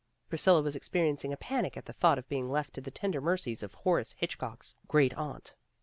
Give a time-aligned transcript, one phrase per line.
[0.29, 3.61] Priscilla was experiencing a panic at the thought of being left to the tender mercies
[3.61, 5.53] of Horace Hitchcock's great aunt.